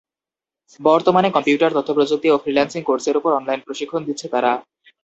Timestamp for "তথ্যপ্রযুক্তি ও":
1.77-2.41